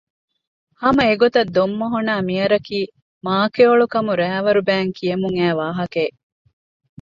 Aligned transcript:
ހަމަ 0.81 1.03
އެގޮތަށް 1.09 1.51
ދޮންމޮހޮނާއި 1.55 2.25
މިޔަރަކީ 2.27 2.79
މާކެޔޮޅުކަމު 3.25 4.11
ރައިވަރު 4.21 4.61
ބައިން 4.67 4.93
ކިޔެމުން 4.97 5.37
އައީ 5.39 5.53
ވާހަކައެއް 5.59 6.17